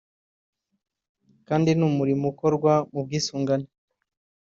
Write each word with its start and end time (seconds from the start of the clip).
kandi 1.47 1.69
ni 1.73 1.83
umurimo 1.89 2.23
ukorwa 2.33 2.73
mu 2.93 2.99
bwisungane 3.05 3.67